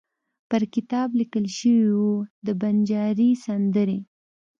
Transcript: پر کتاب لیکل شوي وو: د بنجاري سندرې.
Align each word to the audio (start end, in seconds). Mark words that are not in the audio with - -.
پر 0.49 0.61
کتاب 0.73 1.07
لیکل 1.19 1.45
شوي 1.57 1.87
وو: 1.95 2.13
د 2.45 2.47
بنجاري 2.61 3.29
سندرې. 3.45 3.99